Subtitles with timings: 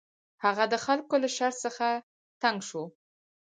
[0.43, 1.87] هغه د خلکو له شر څخه
[2.41, 2.83] تنګ شو.